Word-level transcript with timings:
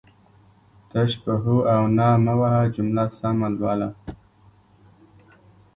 تش 0.91 1.11
په 1.23 1.33
هو 1.43 1.57
او 1.73 1.81
نه 1.97 2.07
مه 2.23 2.33
وهه 2.41 2.63
جمله 2.75 3.05
سمه 3.17 3.47
لوله 3.57 3.89